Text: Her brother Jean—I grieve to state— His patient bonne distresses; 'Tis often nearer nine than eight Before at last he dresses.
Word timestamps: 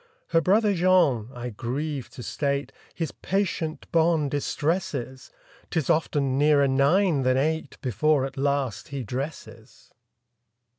Her 0.29 0.41
brother 0.41 0.73
Jean—I 0.73 1.51
grieve 1.51 2.09
to 2.09 2.23
state— 2.23 2.71
His 2.95 3.11
patient 3.11 3.85
bonne 3.91 4.29
distresses; 4.29 5.29
'Tis 5.69 5.91
often 5.91 6.39
nearer 6.39 6.67
nine 6.67 7.21
than 7.21 7.37
eight 7.37 7.77
Before 7.83 8.25
at 8.25 8.35
last 8.35 8.87
he 8.87 9.03
dresses. 9.03 9.91